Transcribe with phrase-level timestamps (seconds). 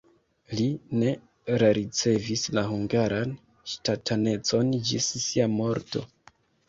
[0.59, 0.63] Li
[1.01, 1.11] ne
[1.63, 3.35] rericevis la hungaran
[3.75, 6.03] ŝtatanecon ĝis sia morto.